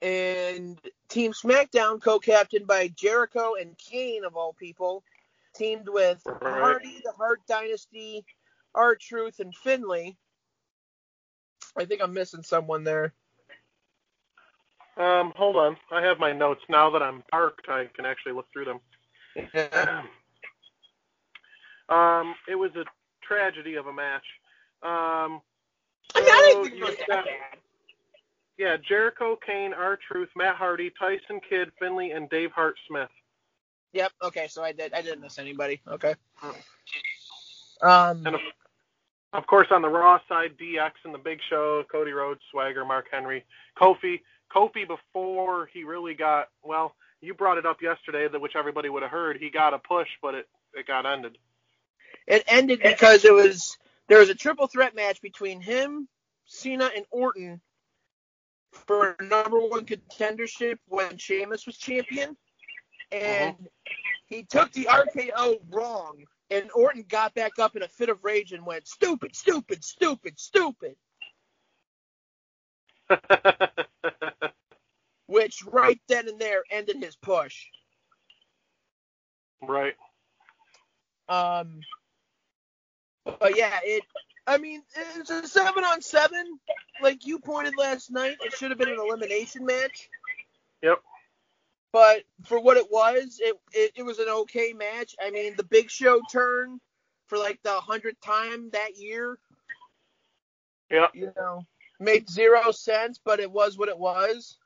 and 0.00 0.78
Team 1.08 1.32
SmackDown 1.32 2.00
co-captained 2.00 2.66
by 2.66 2.88
Jericho 2.88 3.54
and 3.60 3.76
Kane 3.78 4.24
of 4.24 4.36
all 4.36 4.52
people, 4.52 5.02
teamed 5.56 5.88
with 5.88 6.22
Hardy, 6.40 7.00
the 7.04 7.12
Hart 7.12 7.40
Dynasty, 7.48 8.24
R 8.74 8.96
Truth, 8.96 9.40
and 9.40 9.54
Finlay. 9.54 10.16
I 11.76 11.84
think 11.84 12.02
I'm 12.02 12.14
missing 12.14 12.42
someone 12.42 12.84
there. 12.84 13.12
Um, 14.96 15.32
hold 15.36 15.56
on. 15.56 15.76
I 15.90 16.02
have 16.02 16.18
my 16.18 16.32
notes 16.32 16.62
now 16.68 16.90
that 16.90 17.02
I'm 17.02 17.22
parked. 17.30 17.68
I 17.68 17.88
can 17.94 18.04
actually 18.04 18.32
look 18.32 18.46
through 18.52 18.66
them. 18.66 18.80
um, 21.88 22.34
it 22.48 22.56
was 22.56 22.70
a 22.76 22.84
tragedy 23.22 23.76
of 23.76 23.86
a 23.86 23.92
match. 23.92 24.24
Um, 24.82 25.40
I 26.14 26.20
mean, 26.20 26.28
I 26.28 26.52
didn't 26.52 26.64
so 26.64 26.70
think 26.70 26.82
it 26.82 26.84
was 26.84 26.96
that 27.08 27.24
bad. 27.24 27.58
yeah, 28.58 28.76
Jericho, 28.76 29.38
Kane, 29.46 29.72
R 29.72 29.98
Truth, 30.10 30.30
Matt 30.36 30.56
Hardy, 30.56 30.90
Tyson 30.98 31.40
Kidd, 31.48 31.70
Finlay, 31.78 32.10
and 32.10 32.28
Dave 32.30 32.50
Hart 32.52 32.76
Smith. 32.88 33.10
Yep. 33.92 34.12
Okay. 34.22 34.48
So 34.48 34.62
I 34.62 34.72
did. 34.72 34.92
I 34.92 35.02
didn't 35.02 35.20
miss 35.20 35.38
anybody. 35.38 35.80
Okay. 35.88 36.14
Um. 37.82 38.26
And 38.26 38.34
of, 38.34 38.40
of 39.32 39.46
course, 39.46 39.68
on 39.70 39.82
the 39.82 39.88
Raw 39.88 40.18
side, 40.28 40.56
DX 40.60 40.92
and 41.04 41.14
the 41.14 41.18
Big 41.18 41.38
Show, 41.48 41.84
Cody 41.90 42.12
Rhodes, 42.12 42.40
Swagger, 42.50 42.84
Mark 42.84 43.06
Henry, 43.10 43.44
Kofi. 43.80 44.20
Kofi 44.54 44.86
before 44.86 45.68
he 45.72 45.84
really 45.84 46.14
got 46.14 46.48
well, 46.62 46.94
you 47.20 47.34
brought 47.34 47.58
it 47.58 47.66
up 47.66 47.82
yesterday, 47.82 48.28
that 48.28 48.40
which 48.40 48.56
everybody 48.56 48.88
would 48.88 49.02
have 49.02 49.10
heard. 49.10 49.36
He 49.36 49.50
got 49.50 49.74
a 49.74 49.78
push, 49.78 50.08
but 50.22 50.34
it 50.34 50.48
it 50.74 50.86
got 50.86 51.06
ended. 51.06 51.38
It 52.26 52.44
ended 52.46 52.80
because 52.82 53.24
it 53.24 53.32
was 53.32 53.78
there 54.08 54.18
was 54.18 54.28
a 54.28 54.34
triple 54.34 54.66
threat 54.66 54.94
match 54.94 55.20
between 55.22 55.60
him, 55.60 56.08
Cena, 56.46 56.90
and 56.94 57.04
Orton 57.10 57.60
for 58.72 59.16
number 59.20 59.58
one 59.58 59.86
contendership 59.86 60.78
when 60.86 61.16
Sheamus 61.16 61.66
was 61.66 61.76
champion, 61.76 62.36
and 63.12 63.54
uh-huh. 63.54 63.92
he 64.26 64.42
took 64.44 64.72
the 64.72 64.84
RKO 64.86 65.60
wrong, 65.70 66.24
and 66.50 66.70
Orton 66.74 67.04
got 67.08 67.34
back 67.34 67.52
up 67.58 67.76
in 67.76 67.82
a 67.82 67.88
fit 67.88 68.08
of 68.08 68.22
rage 68.22 68.52
and 68.52 68.64
went 68.64 68.86
stupid, 68.86 69.34
stupid, 69.34 69.84
stupid, 69.84 70.38
stupid, 70.38 70.96
which 75.26 75.62
right 75.66 76.00
then 76.08 76.28
and 76.28 76.40
there 76.40 76.62
ended 76.70 76.96
his 77.02 77.16
push. 77.16 77.66
right. 79.62 79.94
Um, 81.28 81.80
but 83.38 83.56
yeah, 83.56 83.78
it. 83.84 84.02
I 84.46 84.58
mean, 84.58 84.82
it's 84.96 85.30
a 85.30 85.46
seven 85.46 85.84
on 85.84 86.00
seven. 86.02 86.58
Like 87.00 87.26
you 87.26 87.38
pointed 87.38 87.74
last 87.78 88.10
night, 88.10 88.36
it 88.42 88.52
should 88.54 88.70
have 88.70 88.78
been 88.78 88.88
an 88.90 88.98
elimination 89.00 89.64
match. 89.66 90.08
Yep. 90.82 90.98
But 91.92 92.22
for 92.44 92.60
what 92.60 92.76
it 92.76 92.90
was, 92.90 93.38
it, 93.40 93.56
it 93.72 93.92
it 93.96 94.02
was 94.02 94.18
an 94.18 94.28
okay 94.28 94.72
match. 94.72 95.14
I 95.22 95.30
mean, 95.30 95.54
the 95.56 95.64
Big 95.64 95.90
Show 95.90 96.20
turn 96.32 96.80
for 97.28 97.38
like 97.38 97.60
the 97.62 97.72
hundredth 97.72 98.20
time 98.20 98.70
that 98.72 98.96
year, 98.96 99.38
Yep. 100.90 101.10
you 101.14 101.32
know, 101.36 101.64
made 102.00 102.28
zero 102.28 102.70
sense, 102.72 103.20
but 103.24 103.40
it 103.40 103.50
was 103.50 103.78
what 103.78 103.88
it 103.88 103.98
was. 103.98 104.56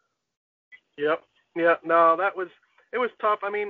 Yep. 0.97 1.23
Yeah. 1.57 1.75
No, 1.85 2.17
that 2.17 2.37
was 2.37 2.49
it 2.93 2.99
was 2.99 3.11
tough. 3.21 3.41
I 3.43 3.51
mean, 3.51 3.69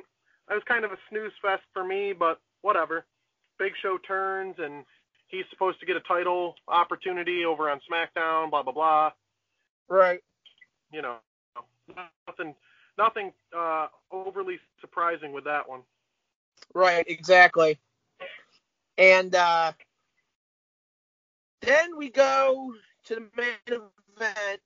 it 0.50 0.54
was 0.54 0.62
kind 0.66 0.84
of 0.84 0.92
a 0.92 0.98
snooze 1.08 1.32
fest 1.42 1.62
for 1.72 1.84
me, 1.84 2.12
but 2.12 2.38
whatever. 2.62 3.04
Big 3.58 3.72
Show 3.80 3.98
turns 4.06 4.56
and 4.58 4.84
he's 5.28 5.44
supposed 5.50 5.80
to 5.80 5.86
get 5.86 5.96
a 5.96 6.00
title 6.00 6.54
opportunity 6.68 7.44
over 7.44 7.70
on 7.70 7.80
SmackDown. 7.90 8.50
Blah 8.50 8.62
blah 8.62 8.72
blah. 8.72 9.10
Right. 9.88 10.20
You 10.92 11.02
know, 11.02 11.16
nothing, 12.26 12.54
nothing 12.96 13.32
uh, 13.56 13.88
overly 14.10 14.58
surprising 14.80 15.32
with 15.32 15.44
that 15.44 15.68
one. 15.68 15.80
Right, 16.72 17.04
exactly. 17.08 17.78
And 18.96 19.34
uh, 19.34 19.72
then 21.62 21.96
we 21.96 22.10
go 22.10 22.74
to 23.04 23.14
the 23.14 23.28
main 23.36 23.56
event, 23.66 24.60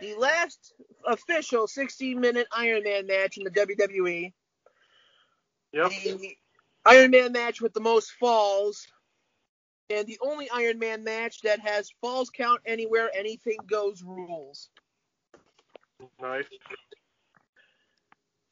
the 0.00 0.14
last 0.14 0.72
official 1.06 1.66
60 1.66 2.14
minute 2.14 2.46
Iron 2.52 2.82
Man 2.84 3.06
match 3.06 3.38
in 3.38 3.44
the 3.44 3.50
WWE. 3.50 4.32
Yep. 5.72 5.90
The 5.90 6.36
Iron 6.84 7.10
Man 7.10 7.32
match 7.32 7.60
with 7.60 7.72
the 7.72 7.80
most 7.80 8.12
falls, 8.12 8.86
and 9.90 10.06
the 10.06 10.18
only 10.22 10.48
Iron 10.50 10.78
Man 10.78 11.04
match 11.04 11.42
that 11.42 11.60
has 11.60 11.90
falls 12.00 12.30
count 12.30 12.60
anywhere, 12.66 13.10
anything 13.14 13.58
goes 13.68 14.02
rules. 14.02 14.70
Nice. 16.20 16.44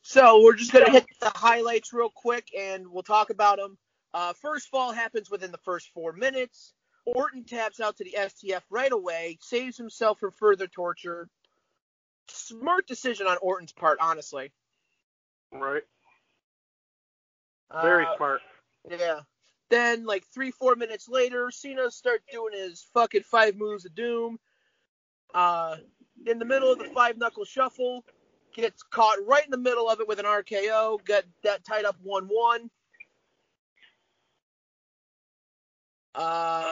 So 0.03 0.43
we're 0.43 0.57
just 0.57 0.73
gonna 0.73 0.91
hit 0.91 1.07
the 1.21 1.33
highlights 1.35 1.93
real 1.93 2.11
quick, 2.11 2.49
and 2.59 2.89
we'll 2.89 3.03
talk 3.03 3.31
about 3.31 3.59
them. 3.59 3.79
Uh, 4.15 4.33
first 4.35 4.69
fall 4.69 4.93
happens 4.93 5.31
within 5.31 5.53
the 5.53 5.59
first 5.59 5.91
four 5.95 6.13
minutes. 6.13 6.75
Orton 7.05 7.45
taps 7.45 7.81
out 7.81 7.97
to 7.97 8.05
the 8.05 8.17
STF 8.17 8.63
right 8.71 8.93
away, 8.93 9.39
saves 9.41 9.77
himself 9.77 10.21
from 10.21 10.31
further 10.33 10.67
torture. 10.67 11.29
Smart 12.29 12.87
decision 12.87 13.27
on 13.27 13.37
Orton's 13.39 13.73
part, 13.73 13.99
honestly. 14.01 14.53
Right. 15.51 15.83
Very 17.83 18.07
Uh, 18.07 18.17
smart. 18.17 18.41
Yeah. 18.89 19.21
Then, 19.69 20.05
like 20.05 20.27
three, 20.27 20.51
four 20.51 20.77
minutes 20.77 21.09
later, 21.09 21.51
Cena 21.51 21.91
starts 21.91 22.25
doing 22.31 22.53
his 22.53 22.83
fucking 22.95 23.23
five 23.23 23.57
moves 23.57 23.85
of 23.87 23.95
doom. 23.95 24.39
Uh, 25.35 25.79
in 26.27 26.39
the 26.39 26.45
middle 26.45 26.71
of 26.71 26.79
the 26.79 26.91
five 26.91 27.17
knuckle 27.17 27.45
shuffle, 27.45 28.05
gets 28.55 28.83
caught 28.83 29.17
right 29.27 29.45
in 29.45 29.51
the 29.51 29.57
middle 29.57 29.89
of 29.89 30.01
it 30.01 30.07
with 30.07 30.19
an 30.19 30.27
RKO. 30.27 31.03
Got 31.05 31.25
that 31.43 31.65
tied 31.65 31.87
up 31.87 31.97
one 32.03 32.27
one. 32.29 32.71
Uh, 36.15 36.72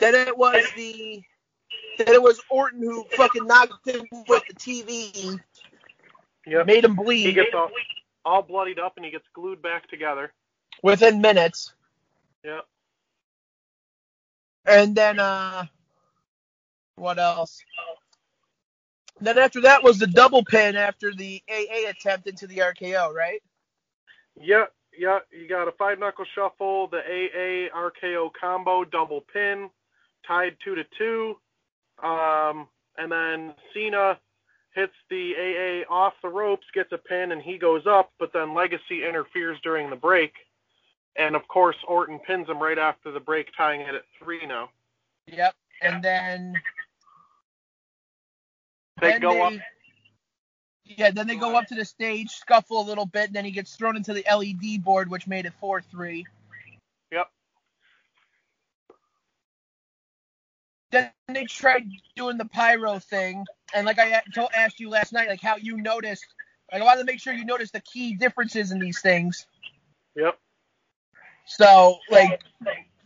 then 0.00 0.14
it 0.14 0.36
was 0.36 0.70
the 0.76 1.22
then 1.98 2.08
it 2.14 2.22
was 2.22 2.40
Orton 2.50 2.82
who 2.82 3.04
fucking 3.16 3.46
knocked 3.46 3.88
him 3.88 4.06
with 4.28 4.44
the 4.48 4.54
TV, 4.54 5.40
Yep. 6.46 6.66
made 6.66 6.84
him 6.84 6.96
bleed. 6.96 7.24
He 7.24 7.32
gets 7.34 7.50
all, 7.54 7.70
all 8.24 8.42
bloodied 8.42 8.78
up 8.80 8.94
and 8.96 9.04
he 9.04 9.12
gets 9.12 9.26
glued 9.34 9.62
back 9.62 9.88
together. 9.88 10.32
within 10.82 11.20
minutes. 11.20 11.74
Yep. 12.44 12.66
And 14.66 14.96
then 14.96 15.18
uh 15.20 15.66
what 16.96 17.18
else? 17.18 17.64
Then 19.20 19.38
after 19.38 19.62
that 19.62 19.82
was 19.84 19.98
the 19.98 20.06
double 20.08 20.44
pin 20.44 20.76
after 20.76 21.12
the 21.14 21.42
AA 21.50 21.88
attempt 21.90 22.26
into 22.28 22.46
the 22.46 22.58
RKO, 22.58 23.12
right? 23.14 23.42
Yeah, 24.40 24.66
yeah, 25.00 25.20
you 25.32 25.48
got 25.48 25.66
a 25.66 25.72
five 25.72 25.98
knuckle 25.98 26.26
shuffle, 26.34 26.86
the 26.88 26.98
AA 26.98 27.74
RKO 27.74 28.28
combo 28.38 28.84
double 28.84 29.22
pin, 29.32 29.70
tied 30.26 30.56
two 30.62 30.74
to 30.74 30.84
two, 30.98 31.36
um, 32.06 32.68
and 32.98 33.10
then 33.10 33.54
Cena 33.72 34.18
hits 34.74 34.92
the 35.08 35.32
AA 35.88 35.90
off 35.92 36.12
the 36.22 36.28
ropes, 36.28 36.66
gets 36.74 36.92
a 36.92 36.98
pin, 36.98 37.32
and 37.32 37.40
he 37.40 37.56
goes 37.56 37.86
up, 37.86 38.12
but 38.18 38.30
then 38.34 38.52
Legacy 38.54 39.02
interferes 39.08 39.58
during 39.62 39.88
the 39.88 39.96
break, 39.96 40.34
and 41.16 41.34
of 41.34 41.48
course 41.48 41.76
Orton 41.88 42.18
pins 42.26 42.46
him 42.50 42.62
right 42.62 42.78
after 42.78 43.10
the 43.10 43.20
break, 43.20 43.48
tying 43.56 43.80
it 43.80 43.94
at 43.94 44.02
three 44.22 44.44
now. 44.46 44.68
Yep. 45.28 45.54
And 45.80 46.04
then 46.04 46.52
They 49.00 49.12
then 49.12 49.20
go 49.22 49.32
they- 49.32 49.40
up. 49.40 49.52
Yeah, 50.96 51.12
then 51.12 51.26
they 51.26 51.36
go 51.36 51.56
up 51.56 51.66
to 51.68 51.74
the 51.74 51.84
stage, 51.84 52.30
scuffle 52.30 52.80
a 52.80 52.86
little 52.86 53.06
bit, 53.06 53.26
and 53.26 53.34
then 53.34 53.44
he 53.44 53.52
gets 53.52 53.76
thrown 53.76 53.96
into 53.96 54.12
the 54.12 54.24
LED 54.28 54.82
board, 54.82 55.08
which 55.08 55.26
made 55.26 55.46
it 55.46 55.52
4 55.60 55.80
3. 55.80 56.26
Yep. 57.12 57.30
Then 60.90 61.10
they 61.28 61.44
tried 61.44 61.88
doing 62.16 62.38
the 62.38 62.44
pyro 62.44 62.98
thing, 62.98 63.44
and 63.72 63.86
like 63.86 64.00
I 64.00 64.20
told, 64.34 64.50
asked 64.54 64.80
you 64.80 64.90
last 64.90 65.12
night, 65.12 65.28
like 65.28 65.40
how 65.40 65.56
you 65.56 65.76
noticed, 65.76 66.26
like 66.72 66.82
I 66.82 66.84
wanted 66.84 67.00
to 67.00 67.06
make 67.06 67.20
sure 67.20 67.32
you 67.32 67.44
noticed 67.44 67.72
the 67.72 67.80
key 67.80 68.14
differences 68.14 68.72
in 68.72 68.80
these 68.80 69.00
things. 69.00 69.46
Yep. 70.16 70.38
So, 71.46 71.98
like, 72.10 72.40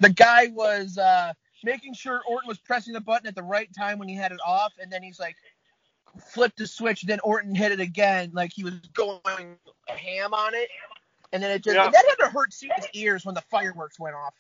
the 0.01 0.11
guy 0.11 0.49
was 0.49 0.97
uh, 0.97 1.35
making 1.63 1.95
sure 1.95 2.23
Orton 2.27 2.49
was 2.49 2.59
pressing 2.59 2.95
the 2.95 3.01
button 3.01 3.27
at 3.27 3.35
the 3.35 3.43
right 3.43 3.69
time 3.77 3.99
when 3.99 4.09
he 4.09 4.15
had 4.15 4.33
it 4.33 4.41
off, 4.45 4.73
and 4.81 4.91
then 4.91 5.03
he's 5.03 5.21
like, 5.21 5.37
flipped 6.33 6.59
the 6.59 6.67
switch, 6.67 7.03
then 7.03 7.21
Orton 7.21 7.55
hit 7.55 7.73
it 7.73 7.81
again, 7.81 8.31
like 8.33 8.53
he 8.55 8.65
was 8.65 8.75
going 8.95 9.57
ham 9.89 10.35
on 10.35 10.55
it. 10.55 10.69
and 11.33 11.43
then 11.43 11.51
it 11.51 11.63
just 11.65 11.75
Yeah. 11.75 11.91
that 11.91 12.05
had 12.09 12.25
to 12.25 12.31
hurt 12.31 12.53
Cena's 12.53 12.87
ears 12.95 13.25
when 13.25 13.35
the 13.35 13.41
fireworks 13.43 13.99
went 13.99 14.15
off. 14.15 14.35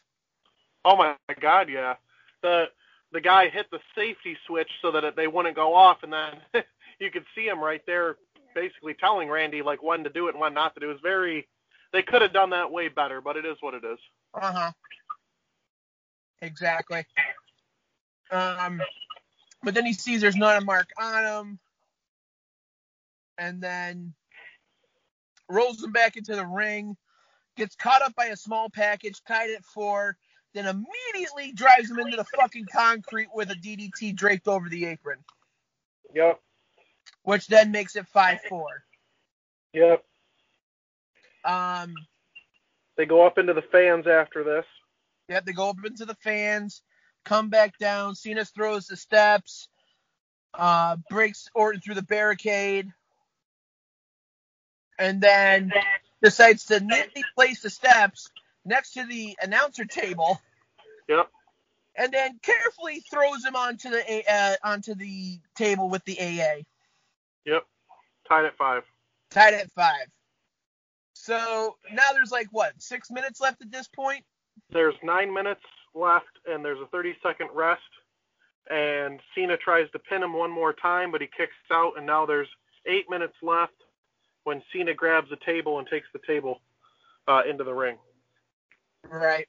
Oh 0.85 0.97
my 0.97 1.17
God, 1.41 1.69
yeah. 1.69 1.95
The 2.43 2.67
the 3.13 3.21
guy 3.21 3.49
hit 3.49 3.67
the 3.71 3.81
safety 3.95 4.37
switch 4.47 4.71
so 4.83 4.91
that 4.93 5.05
it, 5.05 5.17
they 5.17 5.27
wouldn't 5.29 5.57
go 5.57 5.75
off, 5.75 6.03
and 6.03 6.13
then 6.13 6.41
you 7.01 7.11
could 7.11 7.25
see 7.35 7.47
him 7.47 7.59
right 7.61 7.83
there, 7.87 8.17
basically 8.55 8.95
telling 8.95 9.29
Randy 9.29 9.63
like 9.63 9.83
when 9.83 10.05
to 10.05 10.11
do 10.11 10.27
it 10.29 10.33
and 10.35 10.41
when 10.41 10.55
not 10.55 10.75
to 10.75 10.81
do. 10.81 10.91
It 10.91 10.93
was 10.95 11.01
very. 11.03 11.49
They 11.93 12.03
could 12.03 12.23
have 12.23 12.33
done 12.33 12.51
that 12.51 12.71
way 12.73 12.89
better, 12.89 13.21
but 13.21 13.37
it 13.37 13.45
is 13.45 13.57
what 13.61 13.75
it 13.75 13.85
is. 13.85 13.99
Uh 14.35 14.53
huh. 14.53 14.73
Exactly. 16.43 17.05
Um, 18.31 18.83
but 19.63 19.75
then 19.75 19.87
he 19.87 19.93
sees 19.93 20.21
there's 20.21 20.37
not 20.37 20.61
a 20.61 20.65
mark 20.65 20.89
on 21.01 21.25
him, 21.25 21.59
and 23.39 23.61
then 23.63 24.15
rolls 25.49 25.83
him 25.83 25.93
back 25.93 26.17
into 26.17 26.35
the 26.37 26.47
ring, 26.47 26.97
gets 27.57 27.77
caught 27.77 28.03
up 28.03 28.15
by 28.15 28.27
a 28.27 28.37
small 28.37 28.69
package, 28.71 29.21
tied 29.27 29.51
at 29.51 29.65
four, 29.65 30.17
then 30.55 30.67
immediately 30.67 31.53
drives 31.53 31.91
him 31.91 31.99
into 31.99 32.17
the 32.17 32.25
fucking 32.37 32.67
concrete 32.73 33.29
with 33.35 33.51
a 33.51 33.55
DDT 33.55 34.15
draped 34.15 34.49
over 34.49 34.69
the 34.69 34.87
apron, 34.87 35.19
Yep. 36.15 36.41
which 37.25 37.47
then 37.49 37.71
makes 37.73 37.97
it 37.97 38.07
five 38.07 38.41
four. 38.49 38.85
Yep. 39.73 40.05
Um, 41.45 41.95
They 42.97 43.05
go 43.07 43.27
up 43.27 43.39
into 43.39 43.53
the 43.53 43.63
fans 43.63 44.07
after 44.07 44.45
this. 44.45 44.65
Yeah, 45.29 45.41
they 45.41 45.53
go 45.53 45.71
up 45.71 45.85
into 45.85 46.05
the 46.05 46.15
fans, 46.17 46.83
come 47.25 47.49
back 47.49 47.77
down. 47.79 48.15
Cena 48.15 48.45
throws 48.45 48.87
the 48.87 48.97
steps, 48.97 49.69
uh, 50.55 50.97
breaks 51.11 51.49
Orton 51.55 51.81
through 51.81 51.97
the 51.97 52.03
barricade, 52.03 52.89
and 54.99 55.21
then 55.21 55.73
decides 56.23 56.67
to 56.67 56.81
neatly 56.81 57.25
place 57.35 57.61
the 57.63 57.71
steps 57.71 58.31
next 58.65 58.93
to 58.95 59.05
the 59.07 59.37
announcer 59.43 59.85
table, 59.85 60.41
Yep. 61.09 61.31
and 61.97 62.13
then 62.13 62.39
carefully 62.43 63.01
throws 63.11 63.45
him 63.45 63.57
onto 63.57 63.91
the 63.91 64.25
uh, 64.31 64.57
onto 64.65 64.95
the 64.95 65.39
table 65.57 65.89
with 65.91 66.05
the 66.05 66.19
AA, 66.21 66.63
Yep. 67.45 67.67
Tied 68.29 68.45
at 68.47 68.57
five. 68.57 68.83
tied 69.31 69.55
at 69.55 69.71
five. 69.73 70.07
So 71.15 71.77
now 71.93 72.13
there's 72.13 72.33
like 72.33 72.49
what 72.53 72.73
six 72.83 73.11
minutes 73.11 73.41
left 73.41 73.63
at 73.63 73.71
this 73.71 73.89
point. 73.89 74.25
There's 74.71 74.95
nine 75.03 75.33
minutes 75.33 75.61
left, 75.95 76.27
and 76.47 76.65
there's 76.65 76.81
a 76.81 76.87
30 76.87 77.17
second 77.23 77.51
rest. 77.55 77.83
And 78.71 79.21
Cena 79.35 79.57
tries 79.59 79.91
to 79.91 79.99
pin 79.99 80.23
him 80.23 80.33
one 80.33 80.51
more 80.51 80.73
time, 80.73 81.13
but 81.13 81.21
he 81.21 81.27
kicks 81.37 81.53
out, 81.71 81.95
and 81.99 82.07
now 82.07 82.25
there's 82.25 82.49
eight 82.87 83.05
minutes 83.11 83.35
left 83.43 83.75
when 84.45 84.63
Cena 84.73 84.95
grabs 84.95 85.31
the 85.31 85.39
table 85.45 85.79
and 85.79 85.89
takes 85.89 86.07
the 86.13 86.21
table 86.27 86.61
uh, 87.27 87.43
into 87.49 87.65
the 87.65 87.73
ring. 87.73 87.97
Right. 89.11 89.47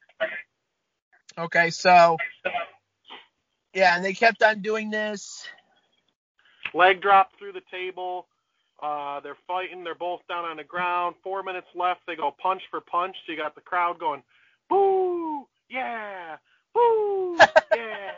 Okay, 1.38 1.70
so 1.70 2.18
yeah, 3.74 3.96
and 3.96 4.04
they 4.04 4.14
kept 4.14 4.42
on 4.42 4.62
doing 4.62 4.90
this. 4.90 5.46
Leg 6.74 7.02
drop 7.02 7.32
through 7.38 7.54
the 7.54 7.62
table. 7.72 8.28
Uh, 8.82 9.20
they're 9.22 9.38
fighting. 9.48 9.84
They're 9.84 9.96
both 9.96 10.22
down 10.28 10.46
on 10.46 10.58
the 10.58 10.64
ground. 10.64 11.16
Four 11.24 11.44
minutes 11.44 11.68
left. 11.76 12.02
They 12.08 12.16
go 12.16 12.36
punch 12.42 12.62
for 12.70 12.82
punch. 12.82 13.16
So 13.26 13.32
you 13.32 13.38
got 13.38 13.56
the 13.56 13.62
crowd 13.62 14.00
going, 14.00 14.24
boo, 14.70 15.48
yeah, 15.70 16.38
boo, 16.74 17.38
yeah. 17.76 18.12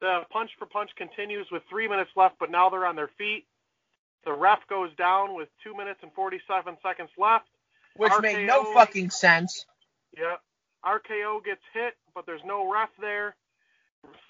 The 0.00 0.22
punch 0.30 0.50
for 0.58 0.66
punch 0.66 0.90
continues 0.96 1.46
with 1.52 1.62
three 1.70 1.86
minutes 1.86 2.10
left, 2.16 2.36
but 2.40 2.50
now 2.50 2.68
they're 2.68 2.86
on 2.86 2.96
their 2.96 3.10
feet. 3.18 3.46
The 4.24 4.32
ref 4.32 4.60
goes 4.68 4.94
down 4.96 5.34
with 5.34 5.48
two 5.64 5.76
minutes 5.76 6.00
and 6.02 6.12
47 6.12 6.76
seconds 6.82 7.10
left. 7.18 7.48
Which 7.96 8.12
made 8.20 8.46
no 8.46 8.72
fucking 8.72 9.10
sense. 9.10 9.66
Yeah. 10.16 10.36
RKO 10.84 11.44
gets 11.44 11.62
hit, 11.72 11.94
but 12.14 12.26
there's 12.26 12.44
no 12.44 12.70
ref 12.70 12.88
there. 13.00 13.36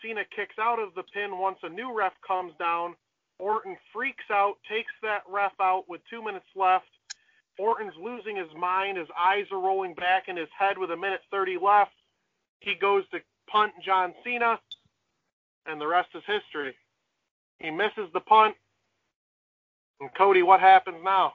Cena 0.03 0.23
kicks 0.37 0.57
out 0.59 0.79
of 0.79 0.95
the 0.95 1.03
pin 1.03 1.39
once 1.39 1.59
a 1.63 1.69
new 1.69 1.97
ref 1.97 2.13
comes 2.27 2.53
down. 2.59 2.95
Orton 3.39 3.77
freaks 3.93 4.25
out, 4.31 4.57
takes 4.69 4.93
that 5.03 5.23
ref 5.29 5.53
out 5.61 5.89
with 5.89 6.01
two 6.11 6.23
minutes 6.23 6.47
left. 6.55 6.87
Orton's 7.59 7.95
losing 8.01 8.37
his 8.37 8.53
mind. 8.57 8.99
His 8.99 9.09
eyes 9.19 9.47
are 9.51 9.59
rolling 9.59 9.95
back 9.95 10.29
in 10.29 10.37
his 10.37 10.49
head 10.57 10.79
with 10.79 10.91
a 10.91 10.97
minute 10.97 11.21
30 11.31 11.59
left. 11.63 11.93
He 12.61 12.75
goes 12.75 13.05
to 13.11 13.21
punt 13.49 13.73
John 13.85 14.15
Cena, 14.25 14.61
and 15.67 15.81
the 15.81 15.87
rest 15.87 16.11
is 16.15 16.23
history. 16.27 16.75
He 17.59 17.71
misses 17.71 18.11
the 18.13 18.21
punt. 18.21 18.55
And 20.03 20.13
Cody, 20.15 20.43
what 20.43 20.59
happens 20.59 20.97
now? 21.05 21.33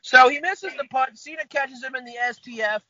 So 0.00 0.28
he 0.28 0.40
misses 0.40 0.72
the 0.76 0.84
punt. 0.90 1.16
Cena 1.16 1.46
catches 1.48 1.82
him 1.82 1.94
in 1.94 2.04
the 2.04 2.14
STF. 2.20 2.80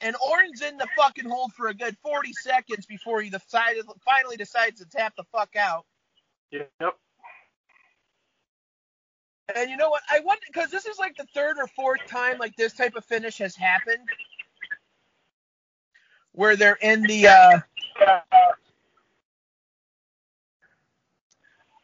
And 0.00 0.14
Orton's 0.24 0.62
in 0.62 0.76
the 0.76 0.86
fucking 0.96 1.28
hold 1.28 1.52
for 1.54 1.66
a 1.66 1.74
good 1.74 1.96
40 2.00 2.32
seconds 2.32 2.86
before 2.86 3.20
he 3.20 3.28
decided, 3.28 3.86
finally 4.04 4.36
decides 4.36 4.78
to 4.78 4.86
tap 4.86 5.14
the 5.16 5.24
fuck 5.32 5.56
out. 5.56 5.84
Yep. 6.52 6.70
And 9.56 9.68
you 9.68 9.76
know 9.76 9.90
what? 9.90 10.02
I 10.08 10.20
wonder 10.20 10.42
because 10.46 10.70
this 10.70 10.86
is 10.86 11.00
like 11.00 11.16
the 11.16 11.26
third 11.34 11.56
or 11.58 11.66
fourth 11.66 12.06
time 12.06 12.38
like 12.38 12.54
this 12.54 12.72
type 12.72 12.94
of 12.94 13.04
finish 13.04 13.38
has 13.38 13.56
happened, 13.56 14.08
where 16.32 16.54
they're 16.54 16.78
in 16.80 17.02
the 17.02 17.26
uh, 17.26 17.58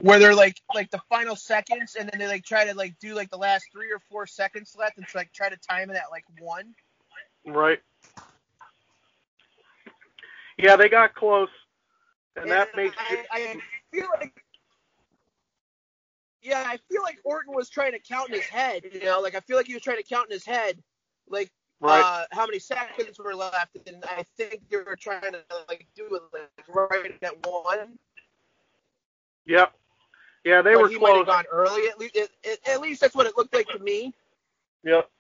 where 0.01 0.19
they're 0.19 0.35
like 0.35 0.57
like 0.75 0.91
the 0.91 1.01
final 1.09 1.37
seconds, 1.37 1.97
and 1.99 2.09
then 2.09 2.19
they 2.19 2.27
like 2.27 2.45
try 2.45 2.67
to 2.67 2.75
like 2.75 2.99
do 3.01 3.15
like 3.15 3.31
the 3.31 3.39
last 3.39 3.67
three 3.73 3.91
or 3.91 4.01
four 4.11 4.27
seconds 4.27 4.75
left, 4.79 4.99
and 4.99 5.07
like 5.15 5.33
try 5.33 5.49
to 5.49 5.57
time 5.57 5.91
it 5.91 5.97
at 5.97 6.11
like 6.11 6.25
one. 6.41 6.75
Right. 7.47 7.79
Yeah, 10.59 10.77
they 10.77 10.89
got 10.89 11.15
close, 11.15 11.49
and 12.35 12.51
that 12.51 12.69
makes 12.75 12.95
I, 12.99 13.25
I 13.31 13.61
feel 13.93 14.09
like. 14.19 14.43
Yeah, 16.43 16.63
I 16.65 16.79
feel 16.89 17.03
like 17.03 17.19
Orton 17.25 17.55
was 17.55 17.69
trying 17.69 17.93
to 17.93 17.99
count 17.99 18.29
in 18.31 18.37
his 18.37 18.45
head. 18.45 18.83
You 18.93 19.05
know, 19.05 19.21
like 19.21 19.35
I 19.35 19.41
feel 19.41 19.57
like 19.57 19.67
he 19.67 19.75
was 19.75 19.83
trying 19.83 19.99
to 19.99 20.05
count 20.05 20.29
in 20.31 20.35
his 20.35 20.45
head, 20.45 20.81
like 21.29 21.51
right. 21.81 22.01
uh, 22.01 22.27
how 22.31 22.47
many 22.47 22.59
seconds 22.59 23.19
were 23.19 23.35
left, 23.35 23.77
and 23.87 24.05
I 24.05 24.25
think 24.37 24.63
they 24.71 24.77
were 24.77 24.97
trying 24.97 25.33
to 25.33 25.43
like 25.69 25.87
do 25.97 26.07
it 26.15 26.23
like 26.33 26.69
right 26.69 27.13
at 27.23 27.47
one. 27.47 27.99
yep. 29.47 29.73
Yeah, 30.47 30.63
they 30.63 30.75
but 30.75 30.83
were 30.83 30.89
he 30.89 30.97
might 30.97 31.17
have 31.17 31.27
gone 31.27 31.45
early. 31.51 31.89
At 31.89 31.99
least, 31.99 32.15
it, 32.15 32.31
at 32.69 32.81
least 32.81 33.01
that's 33.01 33.17
what 33.17 33.27
it 33.27 33.37
looked 33.37 33.53
like 33.53 33.67
to 33.67 33.81
me. 33.81 34.15
Yep. 34.85 35.11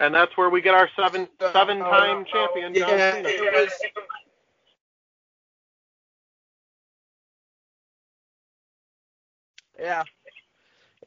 And 0.00 0.14
that's 0.14 0.36
where 0.36 0.50
we 0.50 0.60
get 0.60 0.74
our 0.74 0.90
seven 0.94 1.26
Uh, 1.40 1.50
seven 1.50 1.78
time 1.78 2.26
champion 2.26 2.74
John 2.74 2.90
Yeah, 2.90 3.12
Cena. 3.14 3.28
it 3.30 3.54
was. 3.54 3.72
Yeah, 9.80 10.02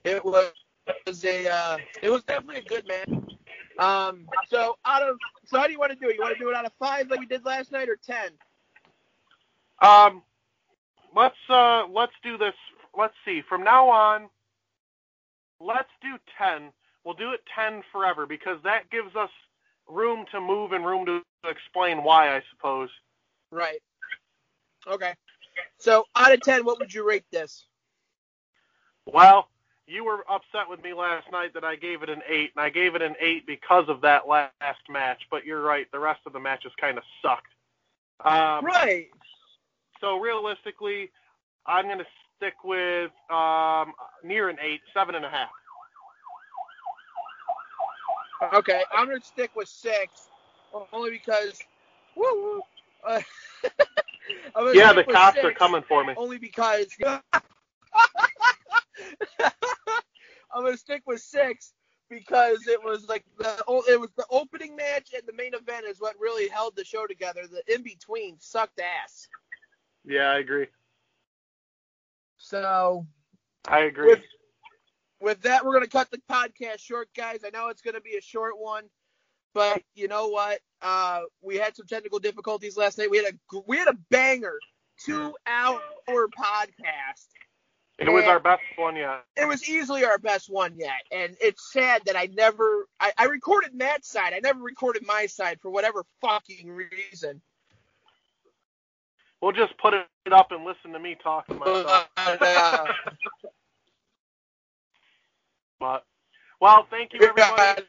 it 0.03 0.25
was 0.25 1.23
a 1.23 1.47
uh, 1.47 1.77
it 2.01 2.09
was 2.09 2.23
definitely 2.23 2.61
a 2.61 2.63
good 2.63 2.87
match. 2.87 3.09
Um, 3.77 4.27
so 4.49 4.79
out 4.85 5.03
of 5.03 5.17
so 5.45 5.59
how 5.59 5.67
do 5.67 5.71
you 5.71 5.77
want 5.77 5.91
to 5.91 5.97
do 5.99 6.09
it? 6.09 6.15
You 6.15 6.21
want 6.21 6.33
to 6.33 6.39
do 6.43 6.49
it 6.49 6.55
out 6.55 6.65
of 6.65 6.71
five 6.79 7.11
like 7.11 7.19
we 7.19 7.27
did 7.27 7.45
last 7.45 7.71
night, 7.71 7.89
or 7.89 7.95
ten? 7.95 8.31
Um, 9.83 10.23
let's 11.17 11.35
uh 11.49 11.83
let's 11.91 12.13
do 12.23 12.37
this. 12.37 12.53
Let's 12.97 13.15
see. 13.25 13.41
From 13.49 13.63
now 13.63 13.89
on, 13.89 14.29
let's 15.59 15.89
do 16.01 16.17
ten. 16.37 16.71
We'll 17.03 17.15
do 17.15 17.31
it 17.31 17.41
ten 17.55 17.81
forever 17.91 18.25
because 18.25 18.59
that 18.63 18.89
gives 18.91 19.15
us 19.15 19.29
room 19.89 20.25
to 20.31 20.39
move 20.39 20.71
and 20.73 20.85
room 20.85 21.05
to 21.07 21.21
explain 21.49 22.03
why, 22.03 22.35
I 22.35 22.41
suppose. 22.51 22.89
Right. 23.51 23.79
Okay. 24.87 25.13
So 25.79 26.05
out 26.15 26.33
of 26.33 26.41
ten, 26.41 26.65
what 26.65 26.79
would 26.79 26.93
you 26.93 27.07
rate 27.07 27.25
this? 27.31 27.65
Well, 29.05 29.49
you 29.87 30.03
were 30.03 30.23
upset 30.29 30.69
with 30.69 30.83
me 30.83 30.93
last 30.93 31.31
night 31.31 31.53
that 31.53 31.63
I 31.63 31.75
gave 31.75 32.03
it 32.03 32.09
an 32.09 32.21
eight, 32.29 32.51
and 32.55 32.63
I 32.63 32.69
gave 32.69 32.95
it 32.95 33.01
an 33.01 33.15
eight 33.21 33.47
because 33.47 33.85
of 33.87 34.01
that 34.01 34.27
last 34.27 34.51
match. 34.89 35.21
But 35.31 35.45
you're 35.45 35.61
right, 35.61 35.87
the 35.91 35.99
rest 35.99 36.21
of 36.25 36.33
the 36.33 36.39
matches 36.39 36.71
kind 36.79 36.97
of 36.97 37.03
sucked. 37.21 37.47
Um, 38.25 38.65
Right. 38.65 39.07
So 40.01 40.19
realistically, 40.19 41.11
I'm 41.65 41.85
going 41.85 41.99
to 41.99 42.05
stick 42.37 42.53
with 42.63 43.11
um, 43.29 43.93
near 44.23 44.49
an 44.49 44.57
eight, 44.61 44.81
seven 44.93 45.15
and 45.15 45.25
a 45.25 45.29
half. 45.29 45.49
Okay, 48.53 48.83
I'm 48.95 49.07
gonna 49.07 49.19
stick 49.21 49.51
with 49.55 49.67
six, 49.67 50.29
only 50.93 51.11
because. 51.11 51.59
Woo. 52.15 52.61
Uh, 53.05 53.21
Yeah, 54.73 54.91
the 54.91 55.05
cops 55.05 55.37
are 55.37 55.53
coming 55.53 55.83
for 55.87 56.03
me. 56.03 56.13
Only 56.17 56.37
because. 56.37 56.87
I'm 57.03 57.21
gonna 60.53 60.75
stick 60.77 61.03
with 61.05 61.21
six 61.21 61.73
because 62.09 62.67
it 62.67 62.83
was 62.83 63.07
like 63.07 63.23
the 63.37 63.63
it 63.89 63.99
was 63.99 64.09
the 64.17 64.25
opening 64.29 64.75
match 64.75 65.11
and 65.13 65.23
the 65.25 65.33
main 65.33 65.53
event 65.53 65.85
is 65.85 66.01
what 66.01 66.15
really 66.19 66.49
held 66.49 66.75
the 66.75 66.83
show 66.83 67.07
together. 67.07 67.43
The 67.47 67.73
in 67.73 67.83
between 67.83 68.37
sucked 68.39 68.79
ass. 68.79 69.27
Yeah, 70.07 70.31
I 70.31 70.39
agree. 70.39 70.67
So 72.37 73.05
I 73.67 73.81
agree. 73.81 74.07
with 74.07 74.21
with 75.19 75.41
that, 75.41 75.65
we're 75.65 75.73
gonna 75.73 75.87
cut 75.87 76.09
the 76.09 76.21
podcast 76.31 76.79
short, 76.79 77.09
guys. 77.15 77.41
I 77.45 77.49
know 77.49 77.67
it's 77.67 77.81
gonna 77.81 78.01
be 78.01 78.15
a 78.15 78.21
short 78.21 78.53
one, 78.57 78.85
but 79.53 79.81
you 79.95 80.07
know 80.07 80.29
what? 80.29 80.59
Uh, 80.81 81.21
we 81.41 81.57
had 81.57 81.75
some 81.75 81.87
technical 81.87 82.19
difficulties 82.19 82.77
last 82.77 82.97
night. 82.97 83.11
We 83.11 83.17
had 83.17 83.33
a 83.33 83.61
we 83.67 83.77
had 83.77 83.89
a 83.89 83.97
banger 84.09 84.57
two 85.03 85.33
hour 85.45 85.81
podcast. 86.07 87.27
It 87.99 88.09
was 88.09 88.25
our 88.25 88.39
best 88.39 88.61
one 88.77 88.95
yet. 88.95 89.23
It 89.35 89.47
was 89.47 89.67
easily 89.67 90.05
our 90.05 90.19
best 90.19 90.49
one 90.49 90.75
yet, 90.77 91.01
and 91.11 91.35
it's 91.41 91.73
sad 91.73 92.03
that 92.05 92.15
I 92.15 92.29
never 92.31 92.87
I, 92.99 93.11
I 93.17 93.25
recorded 93.25 93.73
Matt's 93.73 94.09
side. 94.09 94.33
I 94.33 94.39
never 94.39 94.61
recorded 94.61 95.05
my 95.05 95.25
side 95.25 95.59
for 95.61 95.69
whatever 95.69 96.05
fucking 96.21 96.69
reason. 96.69 97.41
We'll 99.41 99.51
just 99.53 99.77
put 99.79 99.93
it 99.93 100.07
up 100.33 100.51
and 100.51 100.65
listen 100.65 100.93
to 100.93 100.99
me 100.99 101.15
talk 101.23 101.47
to 101.49 101.55
myself. 101.55 102.07
Uh, 102.17 102.87
But 105.79 106.03
well, 106.61 106.87
thank 106.89 107.13
you 107.13 107.21
everybody. 107.21 107.83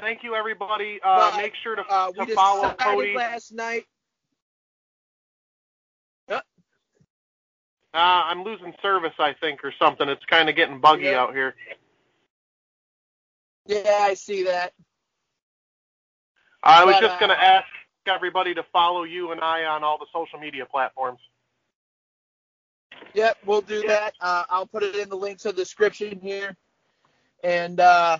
Thank 0.00 0.22
you 0.22 0.34
everybody. 0.34 1.00
Uh, 1.04 1.36
make 1.36 1.52
sure 1.62 1.76
to, 1.76 1.82
Uh, 1.88 2.12
we 2.16 2.26
to 2.26 2.34
follow 2.34 2.74
Cody. 2.76 3.14
last 3.16 3.52
night. 3.52 3.86
Uh, 6.28 6.40
I'm 7.94 8.44
losing 8.44 8.72
service, 8.82 9.14
I 9.18 9.34
think, 9.40 9.64
or 9.64 9.72
something. 9.78 10.08
It's 10.08 10.24
kind 10.26 10.48
of 10.48 10.56
getting 10.56 10.80
buggy 10.80 11.04
Yeah. 11.06 11.22
out 11.22 11.34
here. 11.34 11.56
Yeah, 13.66 13.98
I 14.02 14.14
see 14.14 14.44
that. 14.44 14.72
I 16.62 16.84
was 16.84 16.94
But, 16.96 17.04
just 17.04 17.16
uh, 17.16 17.18
going 17.18 17.30
to 17.30 17.42
ask 17.42 17.66
everybody 18.10 18.54
to 18.54 18.64
follow 18.72 19.04
you 19.04 19.32
and 19.32 19.40
I 19.40 19.64
on 19.64 19.84
all 19.84 19.98
the 19.98 20.06
social 20.12 20.38
media 20.38 20.66
platforms. 20.66 21.20
Yep, 23.14 23.38
we'll 23.46 23.60
do 23.60 23.86
that. 23.86 24.14
Uh, 24.20 24.44
I'll 24.50 24.66
put 24.66 24.82
it 24.82 24.96
in 24.96 25.08
the 25.08 25.16
links 25.16 25.44
of 25.44 25.56
the 25.56 25.62
description 25.62 26.20
here. 26.20 26.56
And 27.42 27.80
uh, 27.80 28.18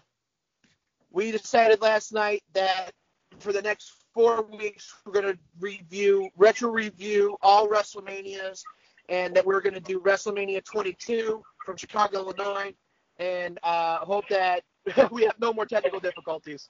we 1.11 1.31
decided 1.31 1.81
last 1.81 2.13
night 2.13 2.43
that 2.55 2.93
for 3.39 3.53
the 3.53 3.63
next 3.63 3.93
four 4.15 4.43
weeks 4.43 4.95
we're 5.05 5.13
going 5.13 5.33
to 5.33 5.39
review, 5.61 6.31
retro 6.37 6.71
review 6.71 7.37
all 7.43 7.69
WrestleManias, 7.69 8.63
and 9.09 9.35
that 9.35 9.45
we're 9.45 9.61
going 9.61 9.75
to 9.75 9.81
do 9.81 10.01
WrestleMania 10.01 10.65
22 10.65 11.43
from 11.65 11.77
Chicago, 11.77 12.19
Illinois, 12.19 12.73
and 13.19 13.59
uh, 13.63 13.99
hope 13.99 14.25
that 14.31 14.63
we 15.11 15.25
have 15.25 15.35
no 15.41 15.53
more 15.53 15.67
technical 15.67 16.01
difficulties. 16.01 16.69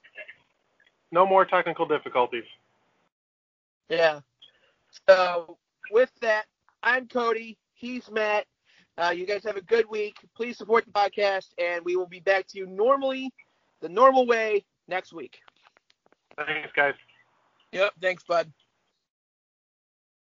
No 1.11 1.25
more 1.25 1.45
technical 1.45 1.85
difficulties. 1.85 2.43
Yeah. 3.89 4.19
So 5.07 5.57
with 5.91 6.11
that, 6.21 6.45
I'm 6.83 7.07
Cody. 7.07 7.57
He's 7.73 8.09
Matt. 8.11 8.45
Uh, 8.97 9.09
you 9.09 9.25
guys 9.25 9.43
have 9.45 9.57
a 9.57 9.61
good 9.61 9.85
week. 9.89 10.15
Please 10.35 10.57
support 10.57 10.85
the 10.85 10.91
podcast, 10.91 11.47
and 11.57 11.83
we 11.83 11.95
will 11.95 12.07
be 12.07 12.19
back 12.19 12.47
to 12.47 12.59
you 12.59 12.67
normally, 12.67 13.31
the 13.81 13.89
normal 13.89 14.27
way, 14.27 14.65
next 14.87 15.13
week. 15.13 15.39
Thanks, 16.37 16.69
guys. 16.75 16.93
Yep. 17.71 17.93
Thanks, 18.01 18.23
bud. 18.27 18.51